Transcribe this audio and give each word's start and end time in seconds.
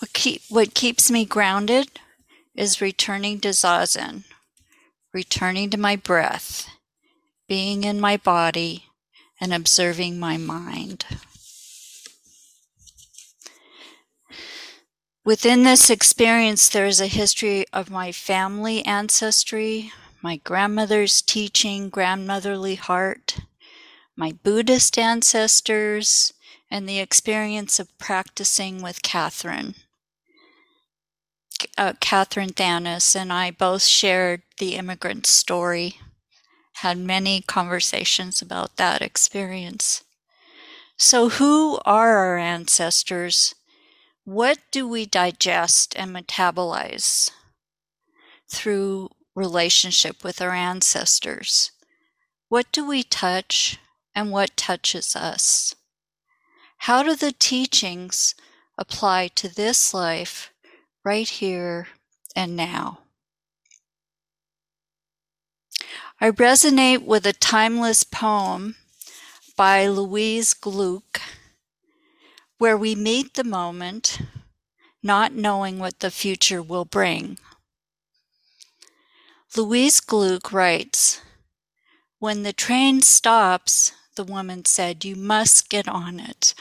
What, 0.00 0.12
keep, 0.12 0.42
what 0.50 0.74
keeps 0.74 1.10
me 1.10 1.24
grounded 1.24 1.88
is 2.54 2.80
returning 2.80 3.40
to 3.40 3.48
Zazen, 3.48 4.24
returning 5.12 5.70
to 5.70 5.78
my 5.78 5.96
breath, 5.96 6.68
being 7.48 7.84
in 7.84 7.98
my 8.00 8.16
body, 8.18 8.84
and 9.40 9.54
observing 9.54 10.18
my 10.18 10.36
mind. 10.36 11.04
Within 15.24 15.64
this 15.64 15.90
experience, 15.90 16.68
there 16.68 16.86
is 16.86 17.00
a 17.00 17.06
history 17.06 17.64
of 17.72 17.90
my 17.90 18.12
family 18.12 18.84
ancestry, 18.84 19.92
my 20.22 20.36
grandmother's 20.36 21.22
teaching, 21.22 21.88
grandmotherly 21.88 22.76
heart, 22.76 23.40
my 24.14 24.32
Buddhist 24.42 24.98
ancestors, 24.98 26.32
and 26.70 26.88
the 26.88 26.98
experience 26.98 27.78
of 27.78 27.96
practicing 27.98 28.82
with 28.82 29.02
Catherine. 29.02 29.74
Uh, 31.78 31.92
Catherine 32.00 32.54
Thanas 32.54 33.14
and 33.14 33.30
I 33.32 33.50
both 33.50 33.82
shared 33.82 34.42
the 34.58 34.76
immigrant 34.76 35.26
story, 35.26 36.00
had 36.76 36.96
many 36.96 37.42
conversations 37.42 38.40
about 38.40 38.76
that 38.76 39.02
experience. 39.02 40.02
So, 40.96 41.28
who 41.28 41.78
are 41.84 42.16
our 42.16 42.38
ancestors? 42.38 43.54
What 44.24 44.58
do 44.70 44.88
we 44.88 45.04
digest 45.04 45.94
and 45.96 46.16
metabolize 46.16 47.30
through 48.48 49.10
relationship 49.34 50.24
with 50.24 50.40
our 50.40 50.52
ancestors? 50.52 51.72
What 52.48 52.72
do 52.72 52.86
we 52.86 53.02
touch 53.02 53.78
and 54.14 54.32
what 54.32 54.56
touches 54.56 55.14
us? 55.14 55.74
How 56.78 57.02
do 57.02 57.14
the 57.14 57.32
teachings 57.32 58.34
apply 58.78 59.28
to 59.28 59.54
this 59.54 59.92
life 59.92 60.50
right 61.06 61.28
here 61.28 61.86
and 62.34 62.56
now? 62.56 62.98
I 66.20 66.32
resonate 66.32 67.04
with 67.04 67.24
a 67.26 67.32
timeless 67.32 68.02
poem 68.02 68.74
by 69.56 69.86
Louise 69.86 70.52
Glück 70.52 71.20
where 72.58 72.76
we 72.76 72.96
meet 72.96 73.34
the 73.34 73.44
moment, 73.44 74.18
not 75.00 75.32
knowing 75.32 75.78
what 75.78 76.00
the 76.00 76.10
future 76.10 76.60
will 76.60 76.84
bring. 76.84 77.38
Louise 79.56 80.00
Glück 80.00 80.52
writes 80.52 81.20
When 82.18 82.42
the 82.42 82.52
train 82.52 83.00
stops, 83.00 83.92
the 84.16 84.24
woman 84.24 84.64
said, 84.64 85.04
You 85.04 85.14
must 85.14 85.68
get 85.68 85.86
on 85.86 86.18
it. 86.18 86.54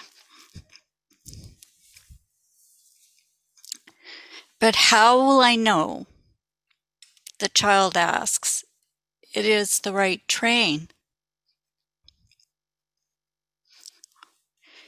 But 4.65 4.87
how 4.89 5.19
will 5.19 5.41
I 5.41 5.55
know? 5.55 6.07
The 7.37 7.49
child 7.49 7.95
asks. 7.95 8.63
It 9.31 9.45
is 9.45 9.77
the 9.77 9.93
right 9.93 10.27
train. 10.27 10.87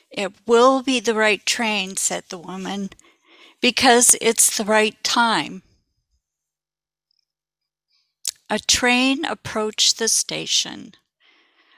It 0.09 0.33
will 0.47 0.81
be 0.81 0.99
the 0.99 1.13
right 1.13 1.45
train, 1.45 1.95
said 1.95 2.23
the 2.29 2.39
woman, 2.39 2.89
because 3.61 4.15
it's 4.19 4.57
the 4.57 4.65
right 4.65 4.95
time. 5.03 5.61
A 8.49 8.57
train 8.57 9.25
approached 9.25 9.99
the 9.99 10.07
station. 10.07 10.95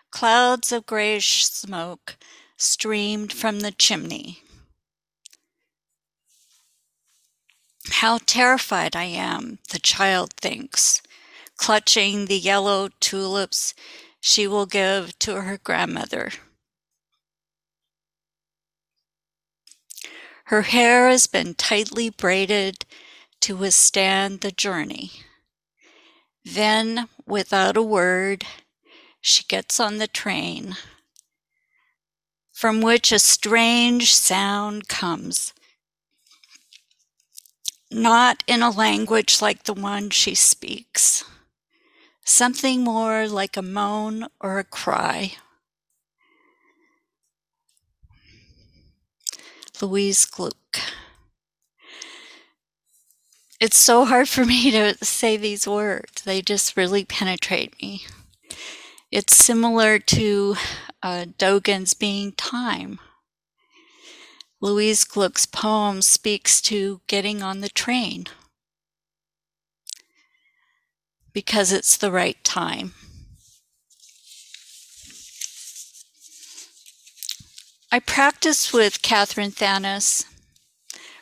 Clouds 0.10 0.72
of 0.72 0.86
grayish 0.86 1.46
smoke 1.46 2.16
streamed 2.56 3.34
from 3.34 3.60
the 3.60 3.72
chimney. 3.74 4.44
How 8.00 8.20
terrified 8.26 8.96
I 8.96 9.04
am, 9.04 9.60
the 9.72 9.80
child 9.80 10.32
thinks, 10.38 11.02
clutching 11.58 12.28
the 12.28 12.40
yellow 12.40 12.88
tulips 13.02 13.74
she 14.22 14.48
will 14.48 14.66
give 14.66 15.20
to 15.20 15.42
her 15.42 15.58
grandmother. 15.58 16.32
Her 20.46 20.62
hair 20.62 21.10
has 21.10 21.28
been 21.28 21.56
tightly 21.56 22.10
braided 22.10 22.86
to 23.42 23.58
withstand 23.58 24.40
the 24.40 24.52
journey. 24.52 25.12
Then, 26.46 27.10
without 27.26 27.76
a 27.76 27.84
word, 27.84 28.46
she 29.20 29.44
gets 29.44 29.78
on 29.78 29.98
the 29.98 30.08
train, 30.08 30.78
from 32.54 32.80
which 32.80 33.12
a 33.12 33.20
strange 33.20 34.16
sound 34.16 34.88
comes. 34.88 35.54
Not 37.92 38.44
in 38.46 38.62
a 38.62 38.70
language 38.70 39.42
like 39.42 39.64
the 39.64 39.74
one 39.74 40.12
she 40.12 40.36
speaks, 40.36 41.24
something 42.24 42.84
more 42.84 43.28
like 43.28 43.58
a 43.58 43.64
moan 43.64 44.28
or 44.40 44.60
a 44.60 44.64
cry. 44.64 45.34
Louise 49.82 50.26
Glück. 50.26 50.54
It's 53.60 53.78
so 53.78 54.06
hard 54.06 54.30
for 54.30 54.46
me 54.46 54.72
to 54.72 54.96
say 55.04 55.36
these 55.36 55.68
words. 55.68 56.22
They 56.22 56.42
just 56.42 56.78
really 56.78 57.06
penetrate 57.06 57.82
me. 57.82 58.06
It's 59.12 59.36
similar 59.36 60.00
to 60.00 60.56
uh, 61.02 61.26
Dogen's 61.38 61.94
being 61.94 62.34
time. 62.34 63.00
Louise 64.62 65.06
Glück's 65.06 65.46
poem 65.46 66.02
speaks 66.02 66.62
to 66.64 67.00
getting 67.08 67.42
on 67.42 67.62
the 67.62 67.70
train 67.70 68.26
because 71.32 71.72
it's 71.72 71.96
the 71.96 72.12
right 72.12 72.44
time. 72.44 72.94
I 77.92 78.00
practiced 78.00 78.74
with 78.74 79.02
Catherine 79.02 79.52
Thanas 79.52 80.26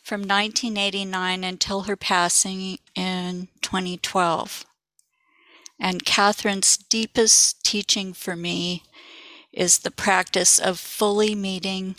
from 0.03 0.21
1989 0.21 1.43
until 1.43 1.83
her 1.83 1.95
passing 1.95 2.79
in 2.95 3.49
2012. 3.61 4.65
And 5.79 6.03
Catherine's 6.05 6.75
deepest 6.75 7.63
teaching 7.63 8.13
for 8.13 8.35
me 8.35 8.83
is 9.53 9.79
the 9.79 9.91
practice 9.91 10.57
of 10.57 10.79
fully 10.79 11.35
meeting 11.35 11.95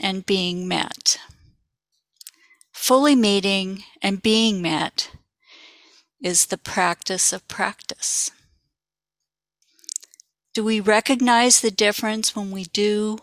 and 0.00 0.26
being 0.26 0.66
met. 0.68 1.18
Fully 2.72 3.14
meeting 3.14 3.84
and 4.02 4.22
being 4.22 4.60
met 4.60 5.10
is 6.22 6.46
the 6.46 6.58
practice 6.58 7.32
of 7.32 7.46
practice. 7.48 8.30
Do 10.54 10.64
we 10.64 10.80
recognize 10.80 11.60
the 11.60 11.70
difference 11.70 12.36
when 12.36 12.50
we 12.50 12.64
do 12.64 13.18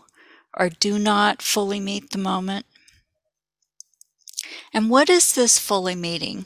or 0.56 0.68
do 0.68 0.98
not 0.98 1.42
fully 1.42 1.80
meet 1.80 2.10
the 2.10 2.18
moment? 2.18 2.66
And 4.72 4.90
what 4.90 5.08
is 5.08 5.34
this 5.34 5.58
fully 5.58 5.94
meeting 5.94 6.44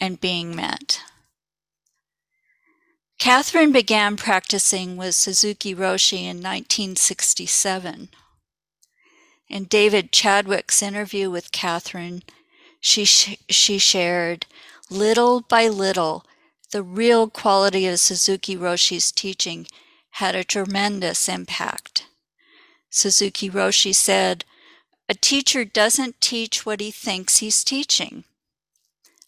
and 0.00 0.20
being 0.20 0.54
met? 0.54 1.00
Catherine 3.18 3.72
began 3.72 4.16
practicing 4.16 4.96
with 4.96 5.14
Suzuki 5.14 5.74
Roshi 5.74 6.22
in 6.22 6.42
1967. 6.42 8.10
In 9.54 9.66
David 9.66 10.10
Chadwick's 10.10 10.82
interview 10.82 11.30
with 11.30 11.52
Catherine, 11.52 12.24
she, 12.80 13.04
sh- 13.04 13.36
she 13.48 13.78
shared, 13.78 14.46
little 14.90 15.42
by 15.42 15.68
little, 15.68 16.26
the 16.72 16.82
real 16.82 17.30
quality 17.30 17.86
of 17.86 18.00
Suzuki 18.00 18.56
Roshi's 18.56 19.12
teaching 19.12 19.68
had 20.10 20.34
a 20.34 20.42
tremendous 20.42 21.28
impact. 21.28 22.08
Suzuki 22.90 23.48
Roshi 23.48 23.94
said, 23.94 24.44
A 25.08 25.14
teacher 25.14 25.64
doesn't 25.64 26.20
teach 26.20 26.66
what 26.66 26.80
he 26.80 26.90
thinks 26.90 27.36
he's 27.36 27.62
teaching. 27.62 28.24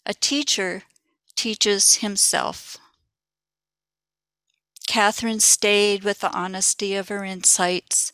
A 0.05 0.13
teacher 0.13 0.83
teaches 1.37 1.95
himself. 1.95 2.75
Catherine 4.87 5.39
stayed 5.39 6.03
with 6.03 6.19
the 6.19 6.33
honesty 6.33 6.95
of 6.95 7.07
her 7.07 7.23
insights, 7.23 8.11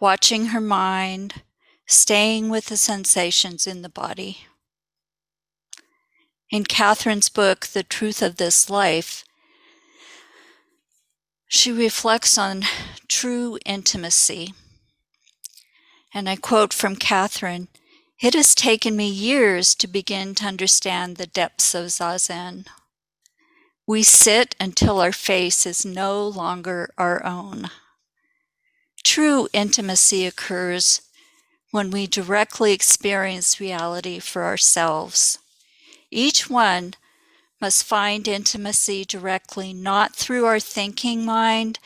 watching 0.00 0.46
her 0.46 0.60
mind, 0.60 1.42
staying 1.86 2.48
with 2.48 2.66
the 2.66 2.76
sensations 2.76 3.66
in 3.66 3.82
the 3.82 3.88
body. 3.88 4.46
In 6.50 6.64
Catherine's 6.64 7.28
book, 7.28 7.66
The 7.66 7.84
Truth 7.84 8.22
of 8.22 8.36
This 8.36 8.68
Life, 8.68 9.24
she 11.46 11.70
reflects 11.70 12.38
on 12.38 12.64
true 13.08 13.58
intimacy 13.64 14.54
and 16.12 16.28
I 16.28 16.36
quote 16.36 16.72
from 16.72 16.96
Catherine 16.96 17.68
It 18.20 18.34
has 18.34 18.54
taken 18.54 18.96
me 18.96 19.08
years 19.08 19.74
to 19.76 19.86
begin 19.86 20.34
to 20.36 20.46
understand 20.46 21.16
the 21.16 21.26
depths 21.26 21.74
of 21.74 21.86
Zazen. 21.86 22.66
We 23.86 24.02
sit 24.02 24.54
until 24.60 25.00
our 25.00 25.12
face 25.12 25.66
is 25.66 25.84
no 25.84 26.26
longer 26.26 26.92
our 26.98 27.24
own. 27.24 27.70
True 29.02 29.48
intimacy 29.52 30.26
occurs 30.26 31.02
when 31.70 31.90
we 31.90 32.06
directly 32.06 32.72
experience 32.72 33.60
reality 33.60 34.18
for 34.18 34.44
ourselves. 34.44 35.38
Each 36.10 36.50
one 36.50 36.94
must 37.60 37.84
find 37.84 38.26
intimacy 38.26 39.04
directly, 39.04 39.72
not 39.72 40.16
through 40.16 40.46
our 40.46 40.60
thinking 40.60 41.24
mind, 41.24 41.78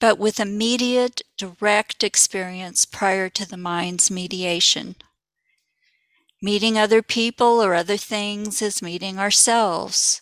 but 0.00 0.18
with 0.18 0.40
immediate, 0.40 1.22
direct 1.38 2.02
experience 2.02 2.84
prior 2.84 3.28
to 3.30 3.48
the 3.48 3.56
mind's 3.56 4.10
mediation. 4.10 4.96
Meeting 6.40 6.76
other 6.76 7.02
people 7.02 7.62
or 7.62 7.74
other 7.74 7.96
things 7.96 8.60
is 8.60 8.82
meeting 8.82 9.18
ourselves. 9.18 10.20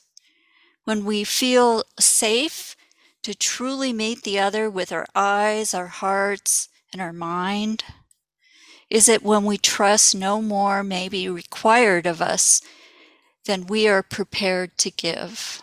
When 0.85 1.05
we 1.05 1.25
feel 1.25 1.85
safe 1.99 2.77
to 3.23 3.35
truly 3.35 3.93
meet 3.93 4.23
the 4.23 4.39
other 4.39 4.71
with 4.71 4.93
our 4.93 5.07
eyes, 5.15 5.75
our 5.75 5.89
hearts, 5.89 6.69
and 6.93 7.01
our 7.01 7.13
mind? 7.13 7.85
Is 8.89 9.09
it 9.09 9.23
when 9.23 9.45
we 9.45 9.57
trust 9.57 10.15
no 10.15 10.43
more 10.43 10.83
may 10.83 11.09
be 11.09 11.29
required 11.29 12.07
of 12.07 12.21
us 12.21 12.61
than 13.45 13.67
we 13.67 13.87
are 13.87 14.03
prepared 14.03 14.77
to 14.79 14.91
give? 14.91 15.63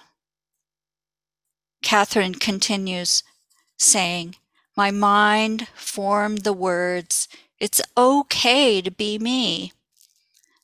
Catherine 1.84 2.36
continues 2.36 3.24
saying, 3.78 4.36
My 4.76 4.92
mind 4.92 5.68
formed 5.76 6.44
the 6.44 6.54
words, 6.54 7.28
It's 7.60 7.82
okay 7.98 8.82
to 8.82 8.92
be 8.92 9.20
me. 9.20 9.74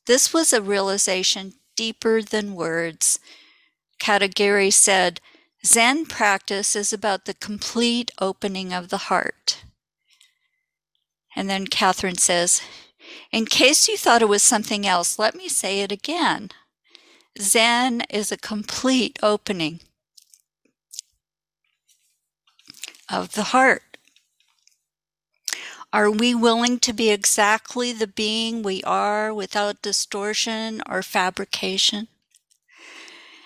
This 0.06 0.34
was 0.34 0.54
a 0.54 0.62
realization 0.62 1.54
deeper 1.76 2.22
than 2.22 2.56
words. 2.56 3.20
Katagiri 4.00 4.72
said, 4.72 5.22
Zen 5.66 6.06
practice 6.06 6.76
is 6.76 6.92
about 6.92 7.26
the 7.26 7.34
complete 7.34 8.12
opening 8.20 8.74
of 8.74 8.90
the 8.90 9.10
heart. 9.10 9.64
And 11.36 11.50
then 11.50 11.68
Catherine 11.68 12.18
says, 12.18 12.62
In 13.32 13.46
case 13.46 13.88
you 13.88 13.98
thought 13.98 14.22
it 14.22 14.28
was 14.28 14.44
something 14.44 14.86
else, 14.86 15.18
let 15.18 15.36
me 15.36 15.48
say 15.48 15.80
it 15.80 15.92
again. 15.92 16.50
Zen 17.40 18.02
is 18.10 18.32
a 18.32 18.38
complete 18.38 19.18
opening 19.24 19.80
of 23.10 23.34
the 23.34 23.44
heart. 23.46 23.98
Are 25.94 26.12
we 26.12 26.36
willing 26.36 26.80
to 26.80 26.92
be 26.92 27.10
exactly 27.10 27.94
the 27.94 28.08
being 28.08 28.64
we 28.64 28.84
are 28.84 29.34
without 29.34 29.82
distortion 29.82 30.82
or 30.90 31.04
fabrication? 31.04 32.08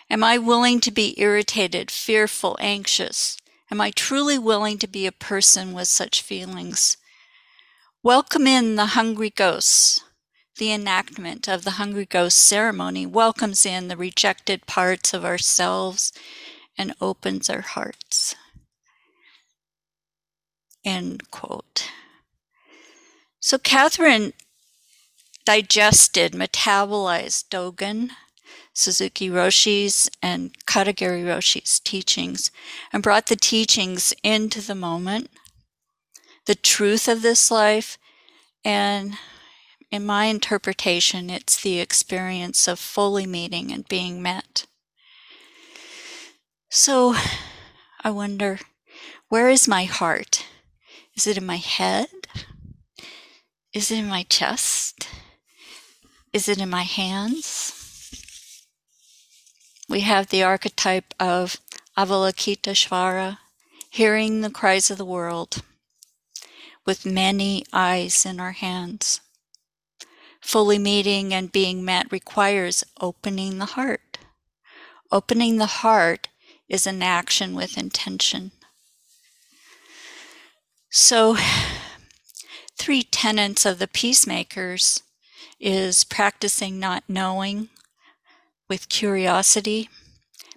Am 0.10 0.24
I 0.24 0.38
willing 0.38 0.80
to 0.82 0.92
be 0.92 1.20
irritated, 1.20 1.92
fearful, 1.92 2.58
anxious? 2.62 3.38
Am 3.70 3.82
I 3.82 3.92
truly 3.92 4.40
willing 4.40 4.78
to 4.78 4.88
be 4.88 5.06
a 5.06 5.12
person 5.12 5.74
with 5.74 5.90
such 5.90 6.22
feelings? 6.22 6.96
Welcome 8.02 8.48
in 8.48 8.76
the 8.76 8.88
hungry 8.88 9.30
ghosts. 9.30 10.00
The 10.58 10.72
enactment 10.72 11.50
of 11.50 11.66
the 11.66 11.72
hungry 11.72 12.06
ghost 12.06 12.38
ceremony 12.38 13.06
welcomes 13.06 13.66
in 13.66 13.90
the 13.90 13.98
rejected 13.98 14.66
parts 14.66 15.14
of 15.14 15.26
ourselves 15.26 16.14
and 16.78 16.94
opens 17.02 17.50
our 17.50 17.62
hearts. 17.62 18.34
End 20.86 21.30
quote. 21.32 21.92
So 23.42 23.58
Catherine 23.58 24.32
digested, 25.46 26.32
metabolized 26.32 27.50
Dogen 27.50 28.12
Suzuki 28.78 29.28
Roshi's 29.28 30.08
and 30.22 30.52
Katagiri 30.68 31.26
Roshi's 31.26 31.80
teachings 31.80 32.52
and 32.94 33.02
brought 33.02 33.26
the 33.26 33.36
teachings 33.36 34.14
into 34.22 34.62
the 34.62 34.76
moment, 34.76 35.32
the 36.46 36.54
truth 36.54 37.08
of 37.08 37.24
this 37.24 37.50
life, 37.50 37.98
and 38.64 39.18
in 39.90 40.06
my 40.06 40.26
interpretation, 40.26 41.32
it's 41.32 41.60
the 41.60 41.80
experience 41.80 42.68
of 42.68 42.78
fully 42.78 43.26
meeting 43.26 43.72
and 43.72 43.88
being 43.88 44.22
met. 44.22 44.68
So 46.70 47.16
I 48.04 48.12
wonder, 48.12 48.60
where 49.28 49.50
is 49.50 49.68
my 49.68 49.86
heart? 49.86 50.46
Is 51.16 51.26
it 51.26 51.36
in 51.36 51.48
my 51.48 51.58
head? 51.58 52.10
Is 53.74 53.90
it 53.90 53.98
in 53.98 54.08
my 54.08 54.22
chest? 54.30 55.08
Is 56.32 56.48
it 56.48 56.60
in 56.62 56.70
my 56.70 56.84
hands? 56.84 57.77
We 59.90 60.02
have 60.02 60.28
the 60.28 60.44
archetype 60.44 61.14
of 61.20 61.58
Avalokiteshvara, 61.98 63.38
hearing 63.90 64.42
the 64.42 64.50
cries 64.50 64.92
of 64.92 64.98
the 64.98 65.06
world, 65.06 65.64
with 66.86 67.06
many 67.06 67.64
eyes 67.72 68.26
in 68.26 68.40
our 68.40 68.52
hands. 68.52 69.22
Fully 70.42 70.78
meeting 70.78 71.34
and 71.34 71.52
being 71.52 71.84
met 71.84 72.12
requires 72.12 72.84
opening 73.02 73.58
the 73.58 73.66
heart. 73.66 74.18
Opening 75.12 75.58
the 75.58 75.66
heart 75.66 76.28
is 76.70 76.86
an 76.86 77.02
action 77.02 77.56
with 77.56 77.78
intention. 77.78 78.52
So, 80.90 81.38
three 82.78 83.04
tenets 83.04 83.66
of 83.66 83.80
the 83.80 83.88
peacemakers 83.88 85.02
is 85.60 86.04
practicing 86.04 86.80
not 86.80 87.04
knowing, 87.08 87.70
with 88.68 88.90
curiosity, 88.90 89.90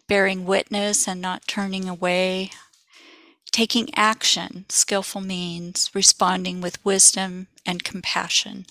bearing 0.09 0.45
witness 0.45 1.07
and 1.07 1.21
not 1.21 1.47
turning 1.47 1.89
away, 1.89 2.51
taking 3.53 3.89
action, 3.95 4.67
skillful 4.69 5.21
means, 5.21 5.91
responding 5.95 6.61
with 6.61 6.85
wisdom 6.85 7.49
and 7.67 7.85
compassion. 7.85 8.67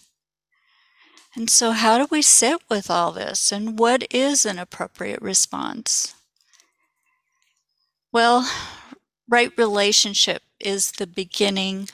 And 1.36 1.50
so, 1.50 1.72
how 1.72 1.98
do 1.98 2.08
we 2.10 2.22
sit 2.22 2.62
with 2.70 2.90
all 2.90 3.12
this, 3.12 3.52
and 3.52 3.78
what 3.78 4.04
is 4.14 4.46
an 4.46 4.58
appropriate 4.58 5.22
response? 5.22 6.16
Well, 8.12 8.50
right 9.28 9.52
relationship 9.56 10.42
is 10.60 10.94
the 10.94 11.08
beginning, 11.08 11.90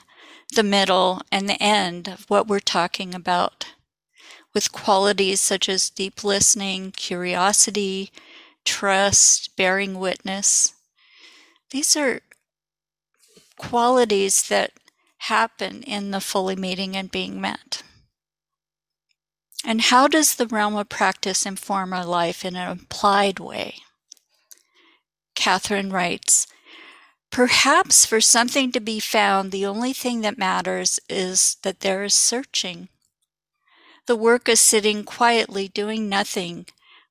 the 0.54 0.62
middle, 0.62 1.20
and 1.30 1.48
the 1.48 1.62
end 1.62 2.08
of 2.08 2.24
what 2.28 2.48
we're 2.48 2.60
talking 2.60 3.14
about 3.14 3.66
with 4.56 4.72
qualities 4.72 5.38
such 5.38 5.68
as 5.68 5.90
deep 5.90 6.24
listening, 6.24 6.90
curiosity, 6.90 8.10
trust, 8.64 9.54
bearing 9.54 9.98
witness. 9.98 10.72
These 11.72 11.94
are 11.94 12.22
qualities 13.58 14.48
that 14.48 14.70
happen 15.18 15.82
in 15.82 16.10
the 16.10 16.22
fully 16.22 16.56
meeting 16.56 16.96
and 16.96 17.10
being 17.10 17.38
met. 17.38 17.82
And 19.62 19.82
how 19.82 20.08
does 20.08 20.36
the 20.36 20.46
realm 20.46 20.74
of 20.74 20.88
practice 20.88 21.44
inform 21.44 21.92
our 21.92 22.06
life 22.06 22.42
in 22.42 22.56
an 22.56 22.80
applied 22.80 23.38
way? 23.38 23.80
Catherine 25.34 25.90
writes, 25.90 26.46
Perhaps 27.30 28.06
for 28.06 28.22
something 28.22 28.72
to 28.72 28.80
be 28.80 29.00
found, 29.00 29.52
the 29.52 29.66
only 29.66 29.92
thing 29.92 30.22
that 30.22 30.38
matters 30.38 30.98
is 31.10 31.58
that 31.60 31.80
there 31.80 32.04
is 32.04 32.14
searching. 32.14 32.88
The 34.06 34.16
work 34.16 34.48
of 34.48 34.58
sitting 34.58 35.02
quietly 35.02 35.66
doing 35.66 36.08
nothing, 36.08 36.66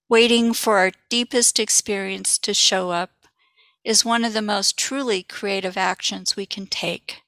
waiting 0.07 0.53
for 0.53 0.77
our 0.77 0.91
deepest 1.09 1.59
experience 1.59 2.37
to 2.37 2.53
show 2.53 2.91
up, 2.91 3.11
is 3.83 4.05
one 4.05 4.23
of 4.23 4.31
the 4.31 4.41
most 4.41 4.77
truly 4.77 5.21
creative 5.21 5.75
actions 5.75 6.37
we 6.37 6.45
can 6.45 6.67
take. 6.67 7.21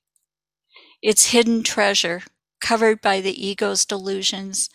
It's 1.01 1.31
hidden 1.31 1.63
treasure, 1.63 2.23
covered 2.61 3.01
by 3.01 3.19
the 3.19 3.45
ego's 3.45 3.83
delusions, 3.83 4.69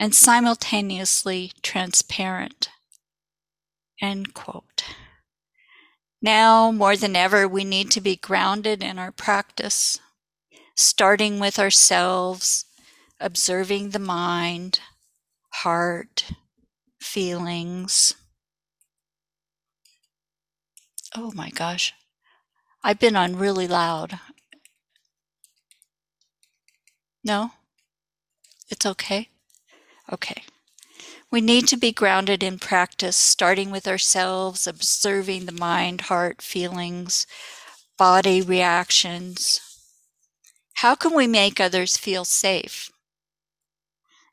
and 0.00 0.14
simultaneously 0.14 1.52
transparent. 1.62 2.70
End 4.00 4.32
quote. 4.32 4.84
Now, 6.22 6.72
more 6.72 6.96
than 6.96 7.16
ever, 7.16 7.46
we 7.46 7.64
need 7.64 7.90
to 7.90 8.00
be 8.00 8.16
grounded 8.16 8.82
in 8.82 8.98
our 8.98 9.12
practice, 9.12 10.00
starting 10.74 11.38
with 11.38 11.58
ourselves 11.58 12.64
observing 13.20 13.90
the 13.90 13.98
mind, 13.98 14.80
heart, 15.50 16.30
feelings. 17.00 18.14
Oh 21.16 21.32
my 21.34 21.50
gosh. 21.50 21.94
I've 22.84 22.98
been 22.98 23.16
on 23.16 23.36
really 23.36 23.66
loud. 23.66 24.20
No? 27.24 27.52
It's 28.70 28.86
okay? 28.86 29.28
Okay. 30.12 30.42
We 31.30 31.40
need 31.40 31.66
to 31.68 31.76
be 31.76 31.92
grounded 31.92 32.42
in 32.42 32.58
practice, 32.58 33.16
starting 33.16 33.70
with 33.70 33.86
ourselves, 33.86 34.66
observing 34.66 35.44
the 35.44 35.52
mind, 35.52 36.02
heart, 36.02 36.40
feelings, 36.40 37.26
body 37.98 38.40
reactions. 38.40 39.60
How 40.74 40.94
can 40.94 41.14
we 41.14 41.26
make 41.26 41.60
others 41.60 41.96
feel 41.96 42.24
safe? 42.24 42.90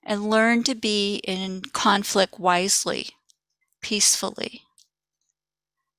And 0.05 0.29
learn 0.29 0.63
to 0.63 0.75
be 0.75 1.15
in 1.24 1.62
conflict 1.74 2.39
wisely, 2.39 3.09
peacefully. 3.81 4.62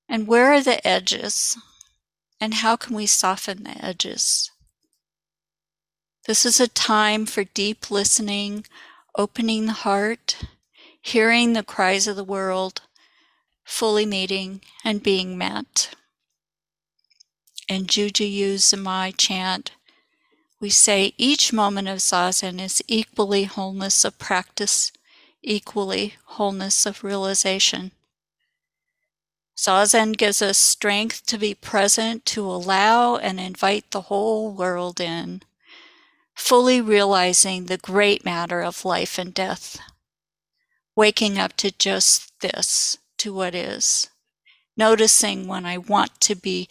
And 0.08 0.28
where 0.28 0.52
are 0.52 0.62
the 0.62 0.86
edges? 0.86 1.58
And 2.40 2.54
how 2.54 2.76
can 2.76 2.94
we 2.94 3.06
soften 3.06 3.64
the 3.64 3.84
edges? 3.84 4.50
This 6.26 6.46
is 6.46 6.60
a 6.60 6.68
time 6.68 7.26
for 7.26 7.44
deep 7.44 7.90
listening, 7.90 8.66
opening 9.16 9.66
the 9.66 9.72
heart, 9.72 10.36
hearing 11.00 11.52
the 11.52 11.62
cries 11.62 12.06
of 12.06 12.16
the 12.16 12.25
world, 12.25 12.82
fully 13.64 14.06
meeting 14.06 14.60
and 14.84 15.02
being 15.02 15.38
met. 15.38 15.94
In 17.68 17.86
Jijuyu 17.86 18.54
Zanmai 18.54 19.14
chant, 19.16 19.72
we 20.60 20.70
say 20.70 21.12
each 21.18 21.52
moment 21.52 21.88
of 21.88 21.98
Zazen 21.98 22.60
is 22.60 22.82
equally 22.88 23.44
wholeness 23.44 24.04
of 24.04 24.18
practice, 24.18 24.92
equally 25.42 26.14
wholeness 26.25 26.86
of 26.86 27.04
realization. 27.04 27.92
Zazen 29.56 30.16
gives 30.16 30.42
us 30.42 30.58
strength 30.58 31.25
to 31.26 31.38
be 31.38 31.54
present, 31.54 32.25
to 32.26 32.44
allow 32.44 33.16
and 33.16 33.40
invite 33.40 33.90
the 33.90 34.02
whole 34.02 34.50
world 34.52 35.00
in 35.00 35.42
fully 36.36 36.80
realizing 36.80 37.64
the 37.64 37.78
great 37.78 38.25
matter 38.25 38.62
of 38.62 38.84
life 38.84 39.18
and 39.18 39.32
death. 39.34 39.78
Waking 40.94 41.38
up 41.38 41.56
to 41.56 41.72
just 41.72 42.38
this, 42.40 42.98
to 43.18 43.34
what 43.34 43.54
is. 43.54 44.08
Noticing 44.76 45.46
when 45.46 45.64
I 45.64 45.78
want 45.78 46.20
to 46.20 46.34
be, 46.34 46.68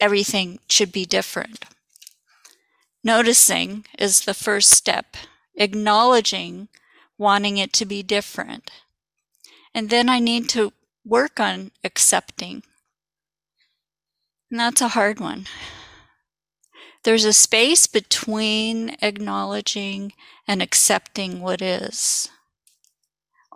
everything 0.00 0.58
should 0.68 0.92
be 0.92 1.04
different. 1.04 1.64
Noticing 3.04 3.84
is 3.98 4.20
the 4.20 4.34
first 4.34 4.70
step, 4.70 5.16
acknowledging 5.56 6.68
wanting 7.18 7.58
it 7.58 7.72
to 7.74 7.84
be 7.84 8.02
different. 8.02 8.70
And 9.74 9.90
then 9.90 10.08
I 10.08 10.18
need 10.18 10.48
to 10.50 10.72
work 11.04 11.40
on 11.40 11.72
accepting. 11.82 12.62
And 14.50 14.60
that's 14.60 14.80
a 14.80 14.88
hard 14.88 15.18
one. 15.18 15.46
There's 17.04 17.24
a 17.24 17.32
space 17.32 17.88
between 17.88 18.96
acknowledging 19.02 20.12
and 20.46 20.62
accepting 20.62 21.40
what 21.40 21.60
is. 21.60 22.28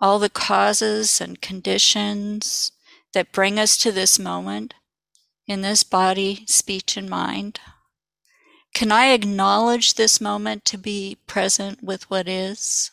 All 0.01 0.19
the 0.19 0.31
causes 0.31 1.21
and 1.21 1.41
conditions 1.41 2.73
that 3.13 3.33
bring 3.33 3.59
us 3.59 3.77
to 3.79 3.93
this 3.93 4.19
moment 4.19 4.75
in 5.47 5.63
this 5.63 5.85
body, 5.85 6.45
speech, 6.47 6.97
and 6.97 7.09
mind. 7.09 7.61
Can 8.77 8.93
I 8.93 9.07
acknowledge 9.15 9.95
this 9.95 10.21
moment 10.21 10.67
to 10.67 10.77
be 10.77 11.17
present 11.27 11.83
with 11.83 12.11
what 12.11 12.29
is? 12.29 12.91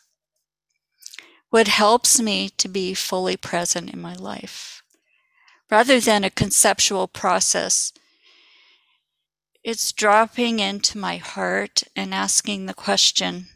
What 1.50 1.68
helps 1.68 2.18
me 2.18 2.48
to 2.56 2.68
be 2.68 2.94
fully 2.94 3.36
present 3.36 3.90
in 3.90 4.00
my 4.00 4.14
life? 4.14 4.82
Rather 5.70 6.00
than 6.00 6.24
a 6.24 6.30
conceptual 6.30 7.06
process 7.06 7.92
it's 9.62 9.92
dropping 9.92 10.58
into 10.58 10.96
my 10.96 11.18
heart 11.18 11.82
and 11.94 12.14
asking 12.14 12.64
the 12.64 12.72
question, 12.72 13.48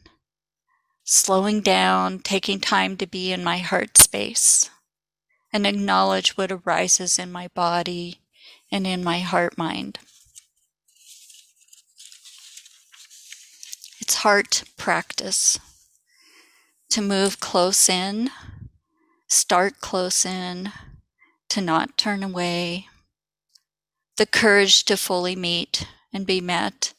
slowing 1.05 1.63
down, 1.63 2.19
taking 2.19 2.61
time 2.61 2.99
to 2.99 3.07
be 3.07 3.33
in 3.33 3.43
my 3.43 3.57
heart 3.57 3.97
space 3.97 4.69
and 5.51 5.67
acknowledge 5.67 6.37
what 6.37 6.53
arises 6.53 7.19
in 7.19 7.33
my 7.33 7.49
body 7.55 8.21
and 8.71 8.87
in 8.87 9.03
my 9.03 9.21
heart 9.21 9.57
mind. 9.57 9.99
It's 14.09 14.25
heart 14.25 14.63
practice 14.79 15.59
to 16.89 17.03
move 17.03 17.41
close 17.41 17.91
in, 17.91 18.31
start 19.27 19.83
close 19.83 20.25
in, 20.25 20.73
to 21.51 21.61
not 21.61 21.99
turn 21.99 22.23
away, 22.23 22.87
the 24.17 24.25
courage 24.25 24.85
to 24.85 24.97
fully 24.97 25.37
meet 25.37 25.87
and 26.11 26.27
be 26.27 26.41
met, 26.41 26.95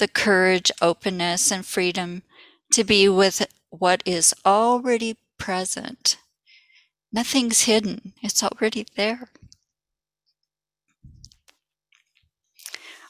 the 0.00 0.08
courage, 0.08 0.72
openness, 0.82 1.52
and 1.52 1.64
freedom 1.64 2.24
to 2.72 2.82
be 2.82 3.08
with 3.08 3.46
what 3.68 4.02
is 4.04 4.34
already 4.44 5.18
present. 5.38 6.16
Nothing's 7.12 7.62
hidden, 7.62 8.12
it's 8.22 8.42
already 8.42 8.86
there. 8.96 9.30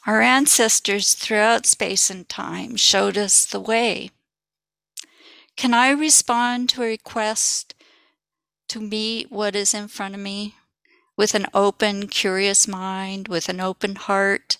Our 0.07 0.21
ancestors 0.21 1.13
throughout 1.13 1.67
space 1.67 2.09
and 2.09 2.27
time 2.27 2.75
showed 2.75 3.19
us 3.19 3.45
the 3.45 3.59
way. 3.59 4.09
Can 5.55 5.75
I 5.75 5.91
respond 5.91 6.69
to 6.69 6.81
a 6.81 6.87
request 6.87 7.75
to 8.69 8.79
meet 8.79 9.31
what 9.31 9.55
is 9.55 9.75
in 9.75 9.87
front 9.87 10.15
of 10.15 10.21
me 10.21 10.55
with 11.15 11.35
an 11.35 11.45
open, 11.53 12.07
curious 12.07 12.67
mind, 12.67 13.27
with 13.27 13.47
an 13.47 13.59
open 13.59 13.95
heart, 13.95 14.57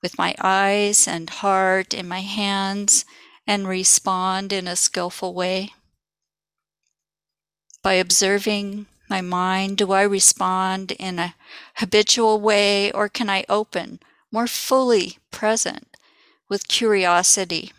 with 0.00 0.16
my 0.16 0.34
eyes 0.40 1.06
and 1.06 1.28
heart 1.28 1.92
in 1.92 2.08
my 2.08 2.20
hands 2.20 3.04
and 3.46 3.68
respond 3.68 4.54
in 4.54 4.66
a 4.66 4.74
skillful 4.74 5.34
way? 5.34 5.74
By 7.82 7.94
observing 7.94 8.86
my 9.10 9.20
mind, 9.20 9.76
do 9.76 9.92
I 9.92 10.02
respond 10.02 10.92
in 10.92 11.18
a 11.18 11.34
habitual 11.74 12.40
way 12.40 12.90
or 12.92 13.10
can 13.10 13.28
I 13.28 13.44
open, 13.50 14.00
more 14.30 14.46
fully 14.46 15.18
present 15.30 15.96
with 16.48 16.68
curiosity, 16.68 17.72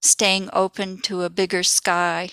staying 0.00 0.48
open 0.52 0.98
to 1.02 1.22
a 1.22 1.30
bigger 1.30 1.62
sky? 1.62 2.30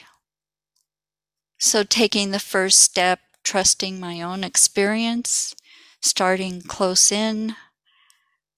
So, 1.60 1.84
taking 1.84 2.32
the 2.32 2.40
first 2.40 2.80
step, 2.80 3.20
trusting 3.44 4.00
my 4.00 4.22
own 4.22 4.44
experience, 4.44 5.56
starting 6.02 6.62
close 6.62 7.12
in, 7.12 7.56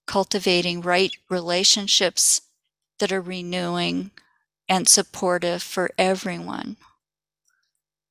cultivating 0.05 0.81
right 0.81 1.12
relationships 1.29 2.41
that 2.98 3.12
are 3.12 3.22
renewing 3.22 4.12
and 4.67 4.88
supportive 4.88 5.63
for 5.63 5.91
everyone. 5.98 6.77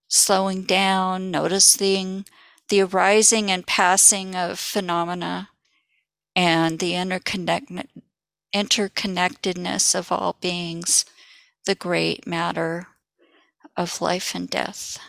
Slowing 0.08 0.62
down, 0.62 1.30
noticing 1.30 2.24
the 2.68 2.80
arising 2.80 3.50
and 3.50 3.66
passing 3.66 4.34
of 4.34 4.58
phenomena 4.58 5.50
and 6.38 6.78
the 6.78 6.92
interconnect- 6.92 7.88
interconnectedness 8.54 9.92
of 9.92 10.12
all 10.12 10.36
beings, 10.40 11.04
the 11.66 11.74
great 11.74 12.28
matter 12.28 12.86
of 13.76 14.00
life 14.00 14.36
and 14.36 14.48
death. 14.48 15.00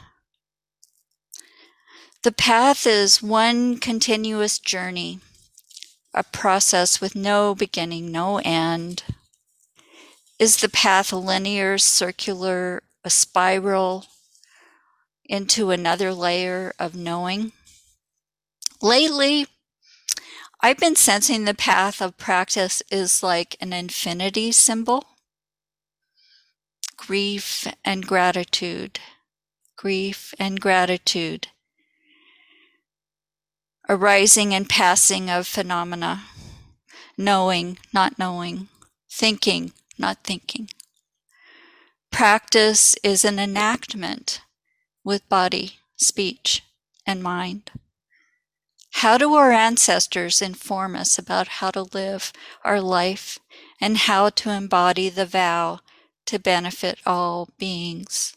The 2.23 2.31
path 2.31 2.87
is 2.87 3.21
one 3.21 3.77
continuous 3.77 4.57
journey 4.57 5.19
a 6.15 6.23
process 6.23 6.99
with 6.99 7.15
no 7.15 7.53
beginning, 7.53 8.11
no 8.11 8.39
end? 8.39 9.03
Is 10.39 10.57
the 10.57 10.67
path 10.67 11.13
linear, 11.13 11.77
circular, 11.77 12.81
a 13.03 13.11
spiral 13.11 14.07
into 15.25 15.69
another 15.69 16.11
layer 16.11 16.73
of 16.79 16.95
knowing? 16.95 17.51
Lately, 18.81 19.45
I've 20.61 20.77
been 20.77 20.95
sensing 20.95 21.45
the 21.45 21.53
path 21.53 22.01
of 22.01 22.17
practice 22.17 22.83
is 22.91 23.23
like 23.23 23.55
an 23.61 23.73
infinity 23.73 24.51
symbol 24.51 25.05
grief 26.97 27.65
and 27.85 28.05
gratitude, 28.05 28.99
grief 29.77 30.33
and 30.37 30.59
gratitude 30.59 31.47
arising 33.89 34.53
and 34.53 34.69
passing 34.69 35.31
of 35.31 35.47
phenomena, 35.47 36.21
knowing, 37.17 37.79
not 37.91 38.19
knowing, 38.19 38.67
thinking, 39.09 39.73
not 39.97 40.23
thinking. 40.23 40.69
Practice 42.11 42.95
is 43.03 43.25
an 43.25 43.39
enactment 43.39 44.41
with 45.03 45.27
body, 45.27 45.79
speech, 45.97 46.63
and 47.05 47.23
mind. 47.23 47.71
How 48.91 49.17
do 49.17 49.33
our 49.35 49.51
ancestors 49.51 50.41
inform 50.41 50.95
us 50.95 51.17
about 51.17 51.47
how 51.47 51.71
to 51.71 51.83
live 51.83 52.33
our 52.65 52.81
life 52.81 53.39
and 53.79 53.97
how 53.97 54.29
to 54.29 54.49
embody 54.49 55.07
the 55.09 55.25
vow 55.25 55.79
to 56.25 56.37
benefit 56.37 56.99
all 57.05 57.49
beings? 57.57 58.35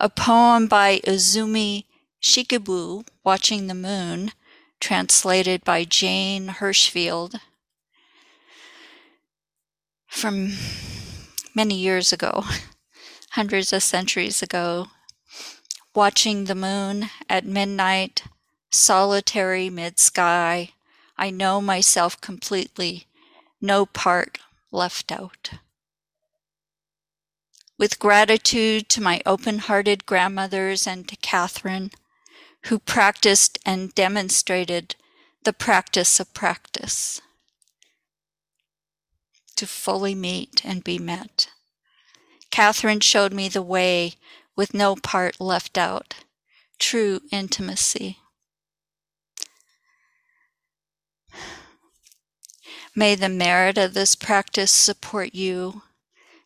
A 0.00 0.08
poem 0.08 0.66
by 0.66 0.98
Izumi 1.00 1.84
Shikibu, 2.20 3.06
Watching 3.22 3.68
the 3.68 3.74
Moon, 3.74 4.32
translated 4.80 5.64
by 5.64 5.84
Jane 5.84 6.48
Hirshfield 6.48 7.40
from 10.08 10.52
many 11.54 11.76
years 11.76 12.12
ago, 12.12 12.44
hundreds 13.30 13.72
of 13.72 13.82
centuries 13.82 14.42
ago. 14.42 14.88
Watching 15.94 16.44
the 16.44 16.54
moon 16.54 17.10
at 17.28 17.44
midnight, 17.44 18.22
solitary 18.70 19.70
mid 19.70 19.98
sky, 19.98 20.72
I 21.16 21.30
know 21.30 21.60
myself 21.60 22.20
completely, 22.20 23.06
no 23.60 23.86
part 23.86 24.38
left 24.70 25.10
out. 25.12 25.50
With 27.78 27.98
gratitude 27.98 28.88
to 28.90 29.00
my 29.00 29.20
open 29.26 29.60
hearted 29.60 30.06
grandmothers 30.06 30.86
and 30.86 31.08
to 31.08 31.16
Catherine, 31.16 31.90
who 32.66 32.78
practiced 32.78 33.58
and 33.64 33.94
demonstrated 33.94 34.96
the 35.44 35.52
practice 35.52 36.20
of 36.20 36.34
practice. 36.34 37.20
to 39.56 39.66
fully 39.66 40.14
meet 40.14 40.64
and 40.64 40.84
be 40.84 41.00
met. 41.00 41.48
Catherine 42.50 43.00
showed 43.00 43.32
me 43.32 43.48
the 43.48 43.62
way 43.62 44.14
with 44.54 44.72
no 44.72 44.94
part 44.94 45.40
left 45.40 45.76
out, 45.76 46.14
true 46.78 47.20
intimacy. 47.32 48.18
May 52.98 53.14
the 53.14 53.28
merit 53.28 53.78
of 53.78 53.94
this 53.94 54.16
practice 54.16 54.72
support 54.72 55.32
you 55.32 55.82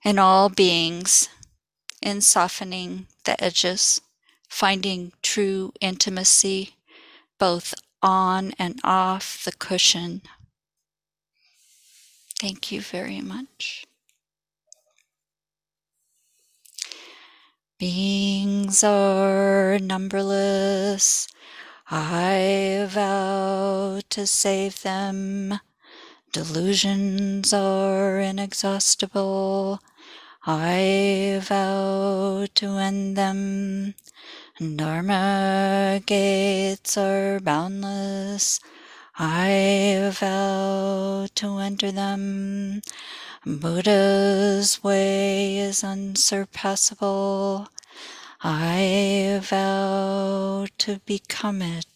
and 0.04 0.20
all 0.20 0.50
beings 0.50 1.30
in 2.02 2.20
softening 2.20 3.06
the 3.24 3.42
edges, 3.42 4.02
finding 4.50 5.14
true 5.22 5.72
intimacy 5.80 6.74
both 7.38 7.72
on 8.02 8.52
and 8.58 8.78
off 8.84 9.42
the 9.46 9.52
cushion. 9.52 10.20
Thank 12.38 12.70
you 12.70 12.82
very 12.82 13.22
much. 13.22 13.86
Beings 17.78 18.84
are 18.84 19.78
numberless. 19.78 21.28
I 21.90 22.84
vow 22.90 24.02
to 24.10 24.26
save 24.26 24.82
them. 24.82 25.58
Delusions 26.32 27.52
are 27.52 28.18
inexhaustible. 28.18 29.80
I 30.46 31.38
vow 31.42 32.46
to 32.54 32.66
end 32.78 33.18
them. 33.18 33.94
Dharma 34.58 36.00
gates 36.06 36.96
are 36.96 37.38
boundless. 37.38 38.60
I 39.18 40.10
vow 40.14 41.26
to 41.34 41.58
enter 41.58 41.92
them. 41.92 42.80
Buddha's 43.44 44.82
way 44.82 45.58
is 45.58 45.84
unsurpassable. 45.84 47.68
I 48.42 49.38
vow 49.42 50.66
to 50.78 50.98
become 51.04 51.60
it. 51.60 51.91